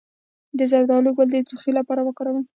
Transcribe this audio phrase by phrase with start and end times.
[0.57, 2.43] د زردالو ګل د ټوخي لپاره وکاروئ